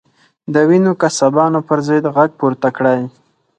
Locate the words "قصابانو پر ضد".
1.01-2.05